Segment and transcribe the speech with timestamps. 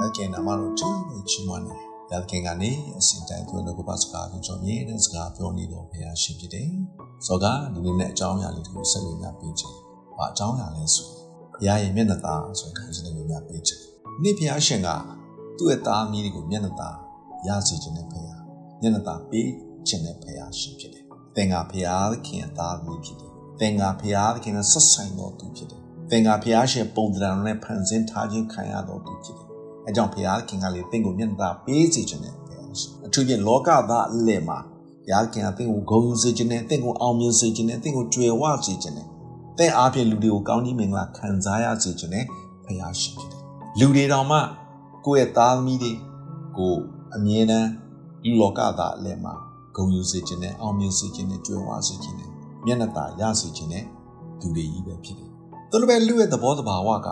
[0.00, 1.78] လက်ကျင်နာမတော်ချီးမွမ်းချီးမွမ်းတယ်
[2.10, 6.68] ရသခင်ကနေအစဉ်တိုင်းသူတို့ကပါစကားကိုကြောင့်မြဲတဲ့စကားပြောနေတော့ဘုရားရှင်ဖြစ်တယ်။
[7.26, 9.74] ဆိုကဒီနေ့နဲ့အကြောင်းအရာလေးတွေကိုဆက်လက်များပေးချင်။
[10.16, 13.80] ဘာအကြောင်းအရာလဲဆိုဘုရားရဲ့မျက်နှာသားဆိုရင်ဒီနေ့များပေးချင်။
[14.22, 14.88] နေ့ဘုရားရှင်က
[15.58, 16.96] သူ့ရဲ့သားမီးတွေကိုမျက်နှာသား
[17.46, 18.42] ရစေခြင်းနဲ့ဘုရား
[18.80, 19.48] မျက်နှာသားပေး
[19.88, 21.04] ခြင်းနဲ့ဘုရားရှင်ဖြစ်တယ်။
[21.36, 25.80] သင်ကဘုရားသခင်သားမီးဖြစ်တယ်။သင်ကဘုရားသခင်နဲ့ဆက်ဆိုင်တော်သူဖြစ်တယ်။
[26.10, 29.49] သင်ကဘုရားရှင်ပုံသဏ္ဍာန်နဲ့ဖန်ဆင်းထားခြင်းခံရတော်သူဖြစ်တယ်
[29.90, 32.34] အဲကြောင့်ဘုရားခင်ကလေတင့်ကိုမျက်နှာပေးစေခြင်းနဲ့
[33.06, 34.58] အထူးဖြင့်လောကသားအလယ်မှာ
[35.04, 39.06] ဘုရားခင်ကတင့်ကိုဂုဏ်ယူစေခြင်းနဲ့တင့်ကိုအောင်မြင်စေခြင်းနဲ့တင့်ကိုကြွယ်ဝစေခြင်းနဲ့
[39.58, 42.24] တင့်အားဖြင့်လူတွေကိုကောင်းကြီးမင်္ဂလာခံစားရစေခြင်းနဲ့
[42.64, 43.42] ဘုရားရှိဖြစ်တယ်
[43.78, 44.38] လူတွေတောင်မှ
[45.06, 45.92] ကိုယ့်ရဲ့သားသမီးတွေ
[46.56, 46.74] ကို
[47.14, 47.68] အမြဲတမ်း
[48.24, 49.34] လူလောကသားအလယ်မှာ
[49.76, 52.30] ဂုဏ်ယူစေခြင်းနဲ့အောင်မြင်စေခြင်းနဲ့ကြွယ်ဝစေခြင်းနဲ့
[52.66, 53.84] မျက်နှာသာရစေခြင်းနဲ့
[54.40, 55.28] လူတွေကြီးပဲဖြစ်တယ်။
[55.70, 57.08] ဒါလိုပဲလူရဲ့သဘောတဘာဝက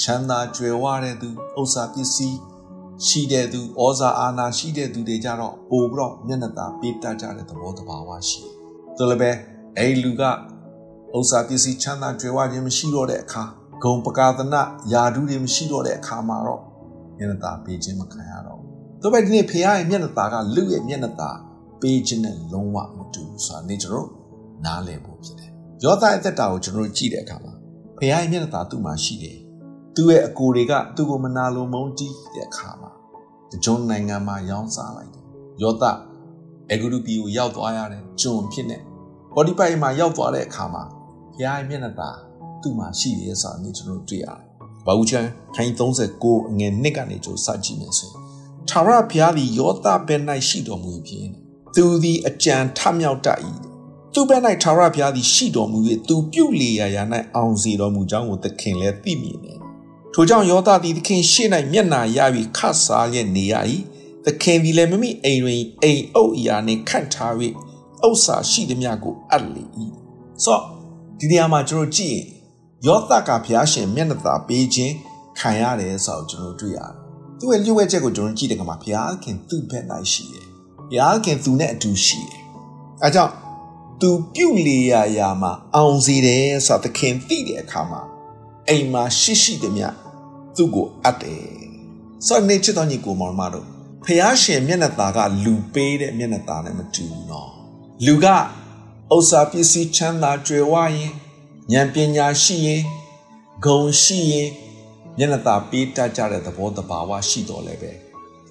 [0.00, 1.28] ချမ်းသာကြွယ်ဝတဲ့သူ
[1.60, 2.38] ဥစ္စာပစ္စည်း
[3.06, 8.54] ရှိတဲ့သူဩဇာအာဏာရှိတဲ့သူတွေကြတော့ပို့ပြီးတော့မျက်နှာသာပေးတတ်ကြတဲ့သဘောတဘာဝရှိတယ်။
[8.98, 9.30] ဒါလည်းပဲ
[9.78, 10.22] အဲ့လူက
[11.16, 13.42] ဥစ္စာပစ္စည်းချမ်းသာကြွယ်ဝခြင်းမရှိတော့တဲ့အခါ
[13.82, 14.54] ဂုံပကာသန
[14.92, 16.60] ယာဒုတွေမရှိတော့တဲ့အခါမှာတော့
[17.18, 21.30] မျက်နှာသာပေးခြင်းမခံရတော့ဘူး။ဒါပေမဲ့ဒီနေ့ဖခင်ရဲ့မျက်နှာသာကလူရဲ့မျက်နှာသာ
[21.80, 24.08] ပေးခြင်းနဲ့လုံးဝမတူဘူးဆိုတာနေ့ကျွန်တော်
[24.64, 25.50] နားလည်ဖို့ဖြစ်တယ်။
[25.84, 27.52] ယောသရဲ့သက်တာကိုကျွန်တော်ကြည့်တဲ့အခါမှာ
[27.96, 29.36] ဖခင်ရဲ့မျက်နှာသာသူ့မှာရှိတယ်
[29.96, 32.90] သူ့ရဲ့အကိုတွေကသူ့ကိုမနာလိုမုန်းတီးတဲ့အခါမှာ
[33.50, 35.24] တကြုံနိုင်ငံမှာရောင်းစားလိုက်တယ်။
[35.62, 35.84] ယောသ
[36.70, 38.78] အဂရုပီကိုရောက်သွားရတဲ့ဂျွန်ဖြစ်နေ
[39.34, 40.82] ဘော်ဒီပိုင်မှာရောက်သွားတဲ့အခါမှာ
[41.36, 42.10] ဘုရားရဲ့မျက်နှာသာ
[42.62, 44.38] သူ့မှာရှိတယ်ဆိုတာနေ့ကျွန်တော်တွေ့ရတယ်။
[44.86, 48.08] ဘာဦးချမ်းခိုင်း39အငယ်နှစ်ကနေကြိုစကြည့်နေစေ။
[48.68, 50.16] ထာဝရဘုရားသည်ယောသဘဲ၌
[50.48, 51.30] ရှိတော်မူဖြင့်
[51.74, 53.40] သူသည်အကြံထမြောက်တတ်၏
[54.14, 57.02] သူဘဲ၌ထာဝရဘုရားသည်ရှိတော်မူ၍သူပြုလေရာရာ၌
[57.34, 59.61] အောင်စီတော်မူကြောင်းကိုသခင်လည်းသိမြင်တယ်
[60.14, 62.18] ထိုကြောင့်ယောသသည်သခင်ရှေ့၌မျက်နာရ၍
[62.56, 63.54] ခတ်စားလျက်နေရ၏
[64.24, 67.34] သခင်သည်လည်းမမိအိမ်တွင်အိမ်အုပ်အရာနှင့်ခန့်ထား၍
[68.06, 69.64] ဥစ္စာရှိသည်များကိုအပ်လေ၏
[70.44, 70.58] ဆို
[71.18, 72.24] ဒီနေရာမှာကျွန်တော်ကြည့်ရင်
[72.86, 74.94] ယောသကဘုရားရှင်မျက်နှာသာပေးခြင်း
[75.38, 76.92] ခံရတယ်ဆိုတော့ကျွန်တော်တွေ့ရတယ်
[77.38, 80.46] သူ့ရဲ့လျှို့ဝှက်ချက်ကိုကျွန်တော်ကြည့်တဲ့အခါမှာဘုရားခင်သူ့ဘက်၌ရှိတယ်
[80.90, 82.40] ဘုရားခင်သူနဲ့အတူရှိတယ်
[83.02, 83.32] အဲကြောင့်
[84.00, 88.00] သူပြုလေရာရာမှာအောင်စေတယ်ဆိုတော့သခင်သိတဲ့အခါမှာ
[88.68, 89.84] အိမ်မှာရှိရှိသည်မြ
[90.56, 91.44] သူ့ကိုအပ်တယ်
[92.26, 93.66] ဆိုတော့နေချစ်တော်ညီကိုမောင်မတို့
[94.04, 97.50] ဖះရှင်မျက်နှာသားကလူပေးတဲ့မျက်နှာသားနဲ့မတူဘူးနော်
[98.06, 98.36] လူကဥ
[99.16, 101.12] စ္စာပစ္စည်းချမ်းသာကြွယ်ဝရင်
[101.72, 102.82] ဉာဏ်ပညာရှိရင်
[103.64, 104.50] ဂုဏ်ရှိရင်
[105.18, 107.92] မျက်နှာသားပေးတတ်ကြတဲ့သဘောတဘာဝရှိတော်လဲပဲ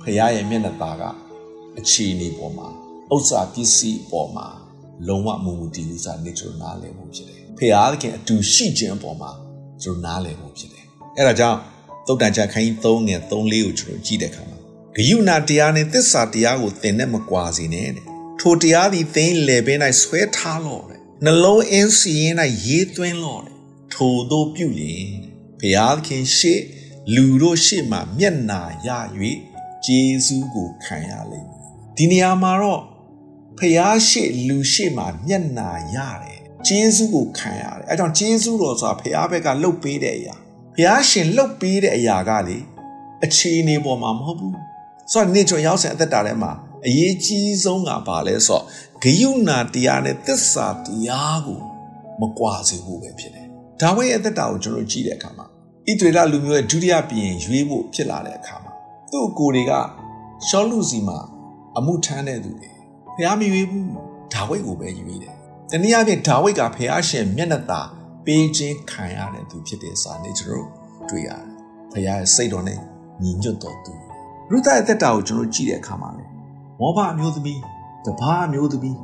[0.00, 1.02] ဖះရဲ့မျက်နှာသားက
[1.78, 2.68] အခြေအနေပေါ်မှာ
[3.14, 4.46] ဥစ္စာပစ္စည်းပေါ်မှာ
[5.08, 9.30] လုံးဝမူမူတည်ဘူးစာနေကျွန်တော်နားလည်ဖို့ဖြစ်တယ်ဖះသခင်အတူရှိခြင်းပေါ်မှာ
[9.82, 10.84] ကျွန်တော်နားလည်ဖို့ဖြစ်တယ်
[11.16, 11.58] အဲ့ဒါကြောင့်
[12.06, 14.58] သုတ်တန်ချခိုင်း3ငယ်3လေးကိုကျွန်တော်ကြည့်တဲ့အခါမှာ
[14.96, 18.06] ဂယုဏတရားနဲ့သစ္စာတရားကိုသင်နဲ့မကွာစေနဲ့တဲ့
[18.40, 22.34] ထိုတရားသည်သင်လေပင်၌ဆွဲထားလော့တဲ့နှလုံးအင်းစီရင်၌
[22.66, 23.56] ရေးသွင်းလော့တဲ့
[23.94, 25.10] ထိုတို့ပြုလျင်
[25.60, 26.60] ဘုရားခင်ရှေ့
[27.14, 28.88] လူတို့ရှေ့မှာမျက်နာရ၍
[29.86, 32.82] ဂျေဇုကိုခံရလိမ့်မယ်ဒီနေရာမှာတော့
[33.58, 40.36] ဖះရှေ့လူရှေ့မှာမျက်နာရတယ်ဂျေဇုကိုခံရတယ်အဲကြောင့်ဂျေဇုတော်ဆိုတာဖះဘက်ကလှုပ်ပေးတဲ့အရာ
[40.76, 42.58] ဘုရားရှင်လှုပ်ပေးတဲ့အရာကလေ
[43.24, 44.56] အခြေအနေပေါ်မှာမဟုတ်ဘူး
[45.12, 46.52] ဆိုတော့နေချွန်ရောက်စဉ်အသက်တာထဲမှာ
[46.86, 48.64] အရေးကြီးဆုံးကဘာလဲဆိုတော့
[49.02, 51.60] ဂယုဏတရားနဲ့သစ္စာတရားကို
[52.20, 53.46] မကွာစေဖို့ပဲဖြစ်တယ်
[53.80, 58.72] ဒါဝိရဲ့အသက်တာကိုကျွန်တော်ကြည့်တဲ့အခါမှာဣသရေလလူမျိုးရဲ့ဒုတိယပြည်ရင်ရွေးဖို့ဖြစ်လာတဲ့အခါမှာ
[59.10, 59.72] သူ့ကိုယ်တွေက
[60.48, 61.18] ရှောလူစီမှာ
[61.78, 62.70] အမှုထမ်းတဲ့သူတွေ
[63.16, 63.88] ဖះမရွေးဘူး
[64.32, 65.34] ဒါဝိကိုပဲရွေးတယ်
[65.70, 67.80] တနည်းအားဖြင့်ဒါဝိကဖះရှင်မျက်နှာသာ
[68.26, 70.66] ပေးခြင်းခံရတဲ့သူဖြစ်တဲ့စာနဲ့ကျွန်တော်
[71.08, 71.44] တွေ့ရတယ်။
[71.92, 72.78] ဘုရားရဲ့စိတ်တော်နဲ့
[73.22, 73.92] ညီညွတ်တော်သူ
[74.50, 76.24] ရုသရဲ့သက်တာကိုကျွန်တော်ကြည့်တဲ့အခါမှာလေ
[76.80, 77.60] မောဘအမျိုးသမီး
[78.06, 78.98] တပါးအမျိုးသမီး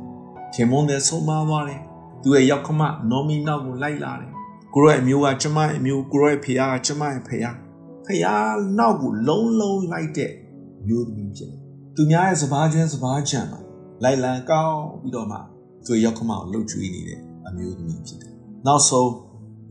[0.53, 1.81] ခင်မွန်တဲ့ဆုံးမသွားတယ်။
[2.23, 4.31] သူရဲ့ရောက်ခမနော်မီနောက်ကိုလိုက်လာတယ်။
[4.73, 7.55] ကိုရောရဲ့အမျိုးကကျမရဲ့အမျိုးကိုရောရဲ့ဖေယားကကျမရဲ့ဖေယား
[8.05, 10.31] ဖေယားနောက်ကိုလုံးလုံးလိုက်တဲ့
[10.87, 11.61] မျိုးသမီးဖြစ်တယ်။
[11.95, 13.59] သူများရဲ့စဘာကျွန်းစဘာချံမှာ
[14.03, 15.37] လိုက်လံကောင်းပြီးတော့မှ
[15.85, 18.33] သူရောက်ခမကိုလှုပ်ကြွေးနေတဲ့အမျိုးသမီးဖြစ်တယ်
[18.65, 19.11] နောက်ဆုံး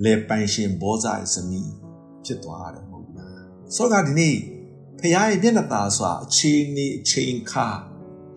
[0.04, 1.72] လေပိုင်ရှင်ဘောဇာရဲ့ဇနီး
[2.24, 3.40] ဖြစ်သွားတယ်မဟုတ်လား
[3.74, 4.36] ဆိုတော့ဒီနေ့
[4.98, 7.66] ဖခင်ရဲ့မျက်နှာသာဆိုတာအချိန်နေအချိန်ခါ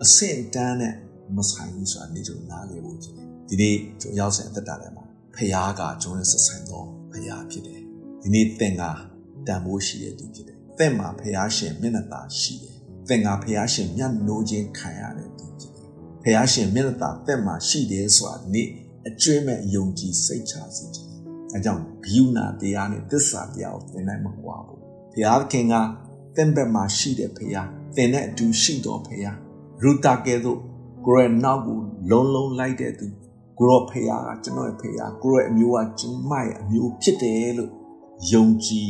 [0.02, 0.94] အဆင့်တန်းနဲ့
[1.36, 5.04] မဆိုင်ဘူးဆိုတာနေ့ကျနားလည်ဖို့ဖြစ်တယ်ဒီနေ့ကျွန်ရောက်စဉ်အသက်တာထဲမှာ
[5.34, 5.50] ဖခင်
[5.80, 7.80] ကကျွန်တော်ဆက်ဆိုင်သောဖခင်ဖြစ်တယ်
[8.22, 8.82] ဒီနေ့သင်က
[9.46, 12.76] တန်ဖိုးရှိတဲ့သူဖြစ်တယ်သင်မှာဖခင်ရှင်မျက်နှာသာရှိတယ်
[13.08, 15.88] သင်ကဖခင်ရှင်မျက်နှိုးခြင်းခံရတဲ့သူဖြစ်တယ်
[16.22, 18.68] ဖခင်ရှင်မျက်နှာသာသင်မှာရှိတယ်ဆိုတာနေ့
[19.08, 21.10] အကျွေးမဲ့ယုံကြည်စိတ်ချစေခြင်း
[21.54, 24.80] အဲကြောင့်ဂိယူနာတရားနဲ့သစ္စာတရားကိုသင်နိုင်မကွာဘူး
[25.12, 25.74] ဘုရားခင်က
[26.36, 27.66] သင်ဘက်မှာရှိတဲ့ဖခင်
[27.96, 29.20] သင်နဲ့အတူရှိတော်ဖခင်
[29.82, 30.58] ရူတာကဲသို့
[31.06, 31.78] ကိုရဲ့နောက်ကို
[32.10, 33.06] လုံးလုံးလိုက်တဲ့သူ
[33.58, 34.12] ကိုရောဖခင်က
[34.44, 37.70] ကျွန်တော်ရဲ့ဖခင်ကိုရဲ့အမျိုးကကျွန်မရဲ့အမျိုးဖြစ်တယ်လို့
[38.32, 38.88] ယုံကြည်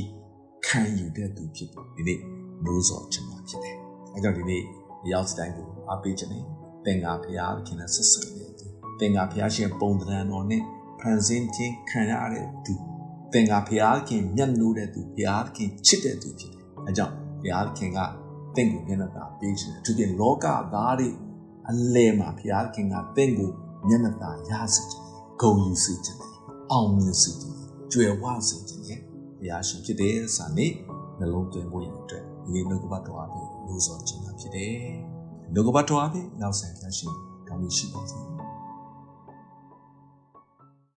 [0.67, 2.19] ခံယူတဲ့သူဖြစ်တယ်ဒီနေ့
[2.65, 3.77] လို့ဆိုကျွန်တော်ဖြစ်တယ်
[4.15, 4.63] အဲကြောင့်ဒီနေ့
[5.13, 6.45] ရောက်စတိုင်းကိုအားပေးခြင်းနဲ့
[6.85, 7.37] သင်္ကာဖခင်
[7.67, 8.42] ခင်နဲ့ဆက်ဆံနေတယ်
[9.03, 10.63] သင်္ကာဖခင်ရှင်ပုံသဏ္ဍာန်တော်နဲ့
[11.01, 12.75] ဖန်ဆင်းခြင်းခံရတဲ့သူ
[13.33, 13.71] သင်္ကာဖ
[14.09, 15.19] ခင်မျက်နှိုးတဲ့သူဖ
[15.57, 17.99] ခင်ချစ်တဲ့သူဖြစ်တယ်အဲကြောင့်ဘုရားခင်က
[18.57, 21.09] တင့်ကိုမျက်နှာသာပေးခြင်းသူပြင်လောကသားတွေ
[21.69, 23.51] အလဲမှာဘုရားခင်ကတင့်ကို
[23.89, 25.05] မျက်နှာသာရစေခြင်း
[25.41, 26.21] ဂုဏ်ယူစေခြင်း
[26.73, 27.57] အောင်မြင်စေခြင်း
[27.93, 29.01] ကြွယ်ဝစေခြင်းရဲ့
[29.39, 30.73] ဘုရားရှင်ဖြစ်တဲ့စာနေ့
[31.19, 34.77] နှလုံးသွင်းဖို့ရတဲ့ဒီနှုတ်ကပတ်တော်အပြင်လို့ဆိုခြင်းဖြစ်တယ်
[35.55, 37.13] နှုတ်ကပတ်တော်အပြင်နောက်ဆံဘုရားရှင်
[37.49, 38.32] ကောင်းကြီးရှိပါစေ